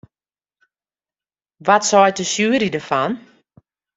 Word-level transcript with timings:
Wat 1.67 1.83
seit 1.91 2.15
de 2.19 2.25
sjuery 2.31 2.69
derfan? 2.73 3.11